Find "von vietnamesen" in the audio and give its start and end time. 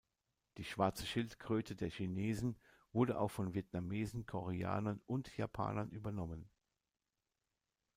3.29-4.25